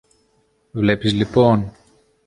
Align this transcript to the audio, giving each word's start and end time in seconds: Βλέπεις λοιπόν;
Βλέπεις 0.71 1.13
λοιπόν; 1.13 1.71